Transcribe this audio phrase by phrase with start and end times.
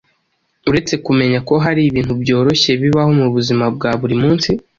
[0.69, 4.49] uretse kumenya ko hari ibintu byoroshye bibaho mu buzima bwa buri munsi